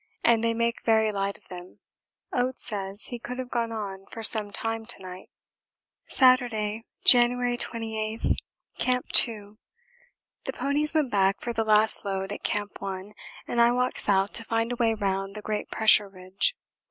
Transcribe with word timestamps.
and 0.23 0.43
they 0.43 0.51
make 0.51 0.81
very 0.83 1.11
light 1.11 1.37
of 1.37 1.47
them. 1.49 1.77
Oates 2.33 2.65
said 2.65 2.95
he 2.99 3.19
could 3.19 3.37
have 3.37 3.51
gone 3.51 3.71
on 3.71 4.07
for 4.07 4.23
some 4.23 4.49
time 4.49 4.83
to 4.83 4.99
night. 4.99 5.29
Saturday, 6.07 6.85
January 7.05 7.55
28. 7.55 8.25
Camp 8.79 9.07
2. 9.09 9.59
The 10.45 10.53
ponies 10.53 10.95
went 10.95 11.11
back 11.11 11.39
for 11.39 11.53
the 11.53 11.63
last 11.63 12.03
load 12.03 12.31
at 12.31 12.41
Camp 12.41 12.81
1, 12.81 13.13
and 13.47 13.61
I 13.61 13.69
walked 13.69 13.99
south 13.99 14.31
to 14.31 14.43
find 14.43 14.71
a 14.71 14.75
way 14.75 14.95
round 14.95 15.35
the 15.35 15.41
great 15.43 15.69
pressure 15.69 16.09
ridge. 16.09 16.55